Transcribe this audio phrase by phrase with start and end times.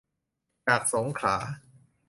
[0.67, 1.35] จากสงขลา